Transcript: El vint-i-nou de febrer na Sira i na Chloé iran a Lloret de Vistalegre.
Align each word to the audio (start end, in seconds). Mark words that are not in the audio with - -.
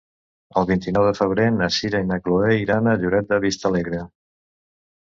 El 0.61 0.67
vint-i-nou 0.69 1.05
de 1.09 1.11
febrer 1.19 1.45
na 1.59 1.69
Sira 1.77 2.01
i 2.07 2.09
na 2.13 2.19
Chloé 2.25 2.59
iran 2.65 2.91
a 2.95 2.99
Lloret 3.05 3.31
de 3.35 3.41
Vistalegre. 3.47 4.03